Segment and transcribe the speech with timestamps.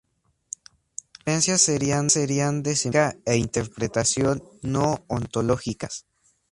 [1.25, 1.61] Las diferencias
[2.13, 6.07] serían de semántica e interpretación, no ontológicas.